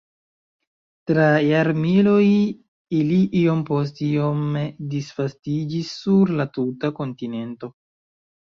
Tra 1.09 1.25
jarmiloj 1.47 2.23
ili 3.01 3.19
iom 3.41 3.61
post 3.69 4.01
iom 4.07 4.41
disvastiĝis 4.95 5.93
sur 6.01 6.35
la 6.41 6.49
tuta 6.59 6.93
kontinento. 7.03 7.75